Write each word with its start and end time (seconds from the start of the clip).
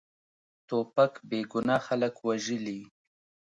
توپک 0.67 1.13
بېګناه 1.29 1.81
خلک 1.87 2.15
وژلي. 2.27 2.79